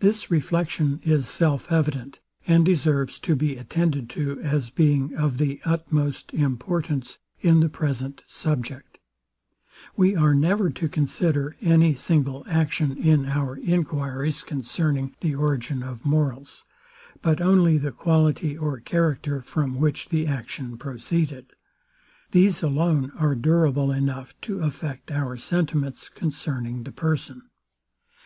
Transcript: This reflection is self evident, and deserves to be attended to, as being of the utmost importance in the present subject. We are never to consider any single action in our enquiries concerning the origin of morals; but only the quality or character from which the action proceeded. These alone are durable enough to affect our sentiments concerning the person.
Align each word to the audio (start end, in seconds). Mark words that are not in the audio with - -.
This 0.00 0.30
reflection 0.30 1.00
is 1.02 1.26
self 1.30 1.72
evident, 1.72 2.20
and 2.46 2.62
deserves 2.62 3.18
to 3.20 3.34
be 3.34 3.56
attended 3.56 4.10
to, 4.10 4.38
as 4.42 4.68
being 4.68 5.14
of 5.16 5.38
the 5.38 5.62
utmost 5.64 6.34
importance 6.34 7.20
in 7.40 7.60
the 7.60 7.70
present 7.70 8.22
subject. 8.26 8.98
We 9.96 10.14
are 10.14 10.34
never 10.34 10.68
to 10.68 10.90
consider 10.90 11.56
any 11.62 11.94
single 11.94 12.44
action 12.46 12.98
in 12.98 13.24
our 13.24 13.56
enquiries 13.56 14.42
concerning 14.42 15.16
the 15.20 15.34
origin 15.34 15.82
of 15.82 16.04
morals; 16.04 16.66
but 17.22 17.40
only 17.40 17.78
the 17.78 17.92
quality 17.92 18.58
or 18.58 18.78
character 18.80 19.40
from 19.40 19.78
which 19.80 20.10
the 20.10 20.26
action 20.26 20.76
proceeded. 20.76 21.54
These 22.30 22.62
alone 22.62 23.10
are 23.16 23.34
durable 23.34 23.90
enough 23.90 24.38
to 24.42 24.58
affect 24.60 25.10
our 25.10 25.38
sentiments 25.38 26.10
concerning 26.10 26.82
the 26.82 26.92
person. 26.92 27.40